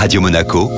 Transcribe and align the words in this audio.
Radio 0.00 0.20
Monaco, 0.20 0.70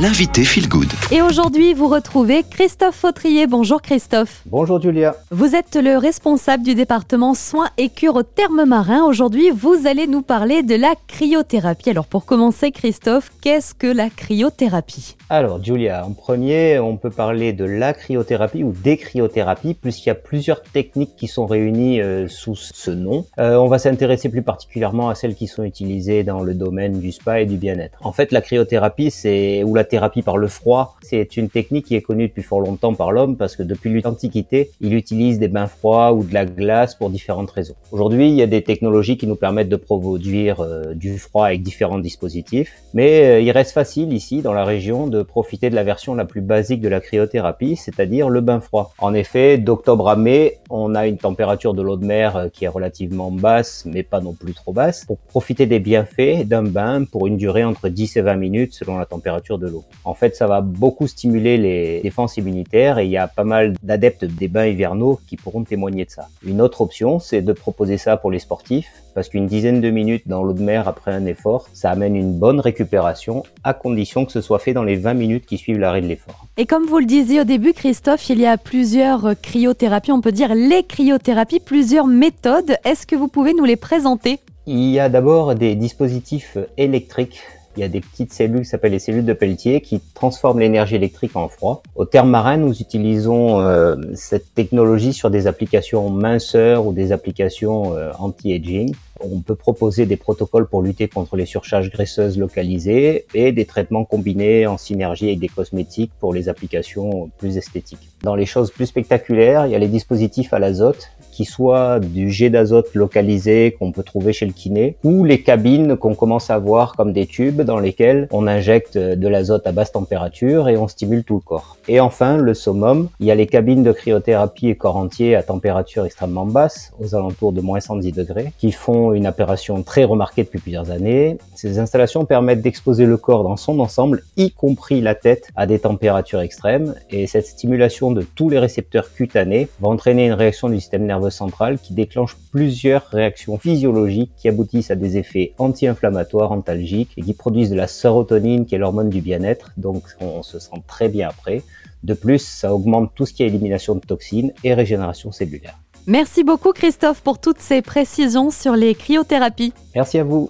l'invité 0.00 0.44
Feel 0.44 0.66
Good. 0.66 0.88
Et 1.12 1.20
aujourd'hui, 1.20 1.74
vous 1.74 1.86
retrouvez 1.86 2.42
Christophe 2.42 2.94
Fautrier. 2.94 3.46
Bonjour 3.46 3.82
Christophe. 3.82 4.40
Bonjour 4.46 4.80
Julia. 4.80 5.14
Vous 5.30 5.54
êtes 5.54 5.76
le 5.76 5.98
responsable 5.98 6.62
du 6.62 6.74
département 6.74 7.34
soins 7.34 7.68
et 7.76 7.90
cure 7.90 8.16
au 8.16 8.22
terme 8.22 8.64
marin. 8.64 9.04
Aujourd'hui, 9.04 9.50
vous 9.50 9.86
allez 9.86 10.06
nous 10.06 10.22
parler 10.22 10.62
de 10.62 10.74
la 10.74 10.94
cryothérapie. 11.06 11.90
Alors 11.90 12.06
pour 12.06 12.24
commencer, 12.24 12.70
Christophe, 12.70 13.30
qu'est-ce 13.42 13.74
que 13.74 13.86
la 13.86 14.08
cryothérapie? 14.08 15.16
Alors 15.28 15.62
Julia, 15.62 16.06
en 16.06 16.12
premier, 16.12 16.78
on 16.78 16.96
peut 16.96 17.10
parler 17.10 17.52
de 17.52 17.64
la 17.64 17.92
cryothérapie 17.92 18.64
ou 18.64 18.72
des 18.72 18.96
cryothérapies, 18.96 19.74
puisqu'il 19.74 20.08
y 20.08 20.12
a 20.12 20.16
plusieurs 20.16 20.62
techniques 20.62 21.14
qui 21.14 21.28
sont 21.28 21.44
réunies 21.44 22.00
euh, 22.00 22.26
sous 22.26 22.56
ce 22.56 22.90
nom. 22.90 23.26
Euh, 23.38 23.56
on 23.56 23.68
va 23.68 23.78
s'intéresser 23.78 24.30
plus 24.30 24.42
particulièrement 24.42 25.10
à 25.10 25.14
celles 25.14 25.34
qui 25.34 25.46
sont 25.46 25.62
utilisées 25.62 26.24
dans 26.24 26.40
le 26.40 26.54
domaine 26.54 27.00
du 27.00 27.12
spa 27.12 27.40
et 27.40 27.46
du 27.46 27.58
bien-être. 27.58 27.98
En 28.02 28.12
fait, 28.12 28.32
la 28.32 28.40
cryothérapie, 28.40 29.10
c'est 29.10 29.62
ou 29.62 29.74
la 29.74 29.84
thérapie 29.90 30.22
par 30.22 30.38
le 30.38 30.48
froid, 30.48 30.96
c'est 31.02 31.36
une 31.36 31.50
technique 31.50 31.86
qui 31.86 31.96
est 31.96 32.00
connue 32.00 32.28
depuis 32.28 32.42
fort 32.42 32.60
longtemps 32.60 32.94
par 32.94 33.12
l'homme 33.12 33.36
parce 33.36 33.56
que 33.56 33.62
depuis 33.62 34.00
l'Antiquité, 34.00 34.70
il 34.80 34.94
utilise 34.94 35.38
des 35.38 35.48
bains 35.48 35.66
froids 35.66 36.12
ou 36.12 36.24
de 36.24 36.32
la 36.32 36.46
glace 36.46 36.94
pour 36.94 37.10
différentes 37.10 37.50
raisons. 37.50 37.74
Aujourd'hui, 37.92 38.28
il 38.28 38.34
y 38.34 38.42
a 38.42 38.46
des 38.46 38.62
technologies 38.62 39.18
qui 39.18 39.26
nous 39.26 39.36
permettent 39.36 39.68
de 39.68 39.76
produire 39.76 40.60
euh, 40.60 40.94
du 40.94 41.18
froid 41.18 41.46
avec 41.46 41.62
différents 41.62 41.98
dispositifs, 41.98 42.72
mais 42.94 43.24
euh, 43.24 43.40
il 43.40 43.50
reste 43.50 43.72
facile 43.72 44.12
ici 44.12 44.40
dans 44.40 44.52
la 44.52 44.64
région 44.64 45.06
de 45.06 45.22
profiter 45.22 45.68
de 45.68 45.74
la 45.74 45.84
version 45.84 46.14
la 46.14 46.24
plus 46.24 46.40
basique 46.40 46.80
de 46.80 46.88
la 46.88 47.00
cryothérapie, 47.00 47.76
c'est-à-dire 47.76 48.28
le 48.28 48.40
bain 48.40 48.60
froid. 48.60 48.94
En 48.98 49.12
effet, 49.12 49.58
d'octobre 49.58 50.08
à 50.08 50.16
mai, 50.16 50.58
on 50.70 50.94
a 50.94 51.06
une 51.06 51.18
température 51.18 51.74
de 51.74 51.82
l'eau 51.82 51.96
de 51.96 52.06
mer 52.06 52.36
euh, 52.36 52.48
qui 52.48 52.64
est 52.64 52.68
relativement 52.68 53.30
basse, 53.30 53.84
mais 53.86 54.02
pas 54.02 54.20
non 54.20 54.32
plus 54.32 54.54
trop 54.54 54.72
basse, 54.72 55.04
pour 55.04 55.18
profiter 55.18 55.66
des 55.66 55.80
bienfaits 55.80 56.44
d'un 56.44 56.62
bain 56.62 57.04
pour 57.04 57.26
une 57.26 57.36
durée 57.36 57.64
entre 57.64 57.88
10 57.88 58.16
et 58.16 58.22
20 58.22 58.36
minutes 58.36 58.74
selon 58.74 58.96
la 58.96 59.06
température 59.06 59.58
de 59.58 59.68
l'eau. 59.68 59.79
En 60.04 60.14
fait, 60.14 60.34
ça 60.36 60.46
va 60.46 60.60
beaucoup 60.60 61.06
stimuler 61.06 61.56
les 61.56 62.00
défenses 62.02 62.36
immunitaires 62.36 62.98
et 62.98 63.04
il 63.04 63.10
y 63.10 63.16
a 63.16 63.28
pas 63.28 63.44
mal 63.44 63.74
d'adeptes 63.82 64.24
des 64.24 64.48
bains 64.48 64.66
hivernaux 64.66 65.20
qui 65.26 65.36
pourront 65.36 65.64
témoigner 65.64 66.04
de 66.04 66.10
ça. 66.10 66.28
Une 66.44 66.60
autre 66.60 66.80
option, 66.80 67.18
c'est 67.18 67.42
de 67.42 67.52
proposer 67.52 67.98
ça 67.98 68.16
pour 68.16 68.30
les 68.30 68.38
sportifs 68.38 68.90
parce 69.14 69.28
qu'une 69.28 69.46
dizaine 69.46 69.80
de 69.80 69.90
minutes 69.90 70.26
dans 70.26 70.42
l'eau 70.42 70.52
de 70.52 70.62
mer 70.62 70.88
après 70.88 71.12
un 71.12 71.26
effort, 71.26 71.68
ça 71.72 71.90
amène 71.90 72.16
une 72.16 72.38
bonne 72.38 72.60
récupération 72.60 73.42
à 73.64 73.74
condition 73.74 74.24
que 74.24 74.32
ce 74.32 74.40
soit 74.40 74.58
fait 74.58 74.72
dans 74.72 74.84
les 74.84 74.96
20 74.96 75.14
minutes 75.14 75.46
qui 75.46 75.58
suivent 75.58 75.78
l'arrêt 75.78 76.00
de 76.00 76.06
l'effort. 76.06 76.46
Et 76.56 76.66
comme 76.66 76.84
vous 76.86 76.98
le 76.98 77.06
disiez 77.06 77.40
au 77.40 77.44
début, 77.44 77.72
Christophe, 77.72 78.28
il 78.30 78.40
y 78.40 78.46
a 78.46 78.56
plusieurs 78.56 79.34
cryothérapies, 79.40 80.12
on 80.12 80.20
peut 80.20 80.32
dire 80.32 80.54
les 80.54 80.82
cryothérapies, 80.84 81.60
plusieurs 81.60 82.06
méthodes. 82.06 82.76
Est-ce 82.84 83.06
que 83.06 83.16
vous 83.16 83.28
pouvez 83.28 83.54
nous 83.54 83.64
les 83.64 83.76
présenter? 83.76 84.38
Il 84.66 84.90
y 84.90 85.00
a 85.00 85.08
d'abord 85.08 85.54
des 85.54 85.74
dispositifs 85.74 86.58
électriques 86.76 87.40
il 87.76 87.80
y 87.80 87.84
a 87.84 87.88
des 87.88 88.00
petites 88.00 88.32
cellules 88.32 88.60
qui 88.60 88.66
s'appellent 88.66 88.92
les 88.92 88.98
cellules 88.98 89.24
de 89.24 89.32
Pelletier 89.32 89.80
qui 89.80 90.00
transforment 90.14 90.60
l'énergie 90.60 90.96
électrique 90.96 91.36
en 91.36 91.48
froid. 91.48 91.82
Au 91.94 92.04
terme 92.04 92.30
marin, 92.30 92.56
nous 92.56 92.80
utilisons 92.80 93.60
euh, 93.60 93.96
cette 94.14 94.54
technologie 94.54 95.12
sur 95.12 95.30
des 95.30 95.46
applications 95.46 96.10
minceurs 96.10 96.86
ou 96.86 96.92
des 96.92 97.12
applications 97.12 97.96
euh, 97.96 98.10
anti-aging. 98.18 98.94
On 99.20 99.40
peut 99.40 99.54
proposer 99.54 100.06
des 100.06 100.16
protocoles 100.16 100.66
pour 100.66 100.82
lutter 100.82 101.06
contre 101.06 101.36
les 101.36 101.46
surcharges 101.46 101.90
graisseuses 101.90 102.38
localisées 102.38 103.26
et 103.34 103.52
des 103.52 103.66
traitements 103.66 104.04
combinés 104.04 104.66
en 104.66 104.78
synergie 104.78 105.26
avec 105.26 105.40
des 105.40 105.48
cosmétiques 105.48 106.12
pour 106.18 106.32
les 106.32 106.48
applications 106.48 107.30
plus 107.38 107.56
esthétiques. 107.58 108.08
Dans 108.22 108.34
les 108.34 108.46
choses 108.46 108.70
plus 108.70 108.86
spectaculaires, 108.86 109.66
il 109.66 109.72
y 109.72 109.74
a 109.74 109.78
les 109.78 109.88
dispositifs 109.88 110.52
à 110.54 110.58
l'azote 110.58 111.10
soient 111.44 112.00
du 112.00 112.30
jet 112.30 112.50
d'azote 112.50 112.94
localisé 112.94 113.76
qu'on 113.78 113.92
peut 113.92 114.02
trouver 114.02 114.32
chez 114.32 114.46
le 114.46 114.52
kiné 114.52 114.96
ou 115.04 115.24
les 115.24 115.42
cabines 115.42 115.96
qu'on 115.96 116.14
commence 116.14 116.50
à 116.50 116.58
voir 116.58 116.94
comme 116.96 117.12
des 117.12 117.26
tubes 117.26 117.62
dans 117.62 117.78
lesquels 117.78 118.28
on 118.30 118.46
injecte 118.46 118.96
de 118.96 119.28
l'azote 119.28 119.66
à 119.66 119.72
basse 119.72 119.92
température 119.92 120.68
et 120.68 120.76
on 120.76 120.88
stimule 120.88 121.24
tout 121.24 121.34
le 121.34 121.40
corps. 121.40 121.76
Et 121.88 122.00
enfin, 122.00 122.36
le 122.36 122.54
summum, 122.54 123.08
il 123.20 123.26
y 123.26 123.30
a 123.30 123.34
les 123.34 123.46
cabines 123.46 123.82
de 123.82 123.92
cryothérapie 123.92 124.68
et 124.68 124.76
corps 124.76 124.96
entier 124.96 125.34
à 125.34 125.42
température 125.42 126.04
extrêmement 126.04 126.46
basse, 126.46 126.92
aux 127.00 127.14
alentours 127.14 127.52
de 127.52 127.60
moins 127.60 127.80
110 127.80 128.12
degrés, 128.12 128.52
qui 128.58 128.72
font 128.72 129.12
une 129.12 129.26
apparition 129.26 129.82
très 129.82 130.04
remarquée 130.04 130.44
depuis 130.44 130.60
plusieurs 130.60 130.90
années. 130.90 131.38
Ces 131.54 131.78
installations 131.78 132.24
permettent 132.24 132.62
d'exposer 132.62 133.06
le 133.06 133.16
corps 133.16 133.42
dans 133.42 133.56
son 133.56 133.80
ensemble, 133.80 134.22
y 134.36 134.50
compris 134.50 135.00
la 135.00 135.14
tête, 135.14 135.48
à 135.56 135.66
des 135.66 135.78
températures 135.78 136.40
extrêmes 136.40 136.94
et 137.10 137.26
cette 137.26 137.46
stimulation 137.46 138.12
de 138.12 138.22
tous 138.22 138.48
les 138.48 138.58
récepteurs 138.58 139.12
cutanés 139.12 139.68
va 139.80 139.88
entraîner 139.88 140.26
une 140.26 140.32
réaction 140.32 140.68
du 140.68 140.76
système 140.76 141.04
nerveux 141.04 141.29
central 141.30 141.78
qui 141.78 141.94
déclenche 141.94 142.36
plusieurs 142.50 143.06
réactions 143.06 143.58
physiologiques 143.58 144.32
qui 144.36 144.48
aboutissent 144.48 144.90
à 144.90 144.96
des 144.96 145.16
effets 145.16 145.54
anti-inflammatoires, 145.58 146.52
antalgiques 146.52 147.12
et 147.16 147.22
qui 147.22 147.34
produisent 147.34 147.70
de 147.70 147.76
la 147.76 147.86
sérotonine 147.86 148.66
qui 148.66 148.74
est 148.74 148.78
l'hormone 148.78 149.10
du 149.10 149.20
bien-être. 149.20 149.72
Donc 149.76 150.04
on 150.20 150.42
se 150.42 150.58
sent 150.58 150.82
très 150.86 151.08
bien 151.08 151.28
après. 151.28 151.62
De 152.02 152.14
plus, 152.14 152.38
ça 152.38 152.74
augmente 152.74 153.12
tout 153.14 153.26
ce 153.26 153.32
qui 153.32 153.42
est 153.42 153.46
élimination 153.46 153.94
de 153.94 154.00
toxines 154.00 154.52
et 154.64 154.72
régénération 154.74 155.32
cellulaire. 155.32 155.78
Merci 156.06 156.44
beaucoup 156.44 156.72
Christophe 156.72 157.20
pour 157.20 157.38
toutes 157.38 157.60
ces 157.60 157.82
précisions 157.82 158.50
sur 158.50 158.74
les 158.74 158.94
cryothérapies. 158.94 159.74
Merci 159.94 160.18
à 160.18 160.24
vous. 160.24 160.48